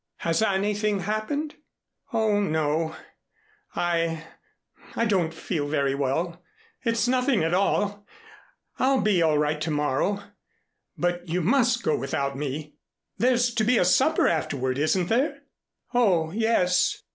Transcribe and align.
Has 0.21 0.41
anything 0.41 1.01
happened?" 1.01 1.57
"Oh, 2.11 2.39
no, 2.41 2.95
I 3.75 4.23
I 4.95 5.05
don't 5.05 5.31
feel 5.31 5.67
very 5.67 5.93
well. 5.93 6.41
It's 6.83 7.07
nothing 7.07 7.43
at 7.43 7.53
all. 7.53 8.07
I'll 8.79 9.01
be 9.01 9.21
all 9.21 9.37
right 9.37 9.61
to 9.61 9.69
morrow. 9.69 10.23
But 10.97 11.29
you 11.29 11.41
must 11.41 11.83
go 11.83 11.95
without 11.95 12.35
me. 12.35 12.73
There's 13.19 13.53
to 13.53 13.63
be 13.63 13.83
supper 13.83 14.27
afterward, 14.27 14.79
isn't 14.79 15.05
there?" 15.09 15.43
"Oh, 15.93 16.31
yes." 16.31 17.03